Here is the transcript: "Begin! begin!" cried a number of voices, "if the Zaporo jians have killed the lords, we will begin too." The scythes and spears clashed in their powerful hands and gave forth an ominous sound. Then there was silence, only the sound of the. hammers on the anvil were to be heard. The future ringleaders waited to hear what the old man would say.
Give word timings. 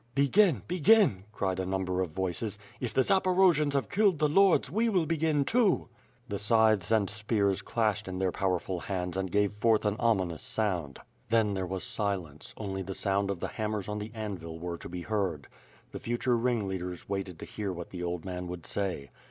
"Begin! 0.15 0.63
begin!" 0.67 1.25
cried 1.31 1.59
a 1.59 1.63
number 1.67 2.01
of 2.01 2.09
voices, 2.09 2.57
"if 2.79 2.91
the 2.91 3.03
Zaporo 3.03 3.53
jians 3.53 3.73
have 3.73 3.87
killed 3.87 4.17
the 4.17 4.27
lords, 4.27 4.67
we 4.71 4.89
will 4.89 5.05
begin 5.05 5.45
too." 5.45 5.89
The 6.27 6.39
scythes 6.39 6.91
and 6.91 7.07
spears 7.07 7.61
clashed 7.61 8.07
in 8.07 8.17
their 8.17 8.31
powerful 8.31 8.79
hands 8.79 9.15
and 9.15 9.31
gave 9.31 9.53
forth 9.53 9.85
an 9.85 9.97
ominous 9.99 10.41
sound. 10.41 10.97
Then 11.29 11.53
there 11.53 11.67
was 11.67 11.83
silence, 11.83 12.55
only 12.57 12.81
the 12.81 12.95
sound 12.95 13.29
of 13.29 13.39
the. 13.41 13.47
hammers 13.47 13.87
on 13.87 13.99
the 13.99 14.09
anvil 14.15 14.57
were 14.57 14.79
to 14.79 14.89
be 14.89 15.01
heard. 15.03 15.45
The 15.91 15.99
future 15.99 16.35
ringleaders 16.35 17.07
waited 17.07 17.37
to 17.37 17.45
hear 17.45 17.71
what 17.71 17.91
the 17.91 18.01
old 18.01 18.25
man 18.25 18.47
would 18.47 18.65
say. 18.65 19.11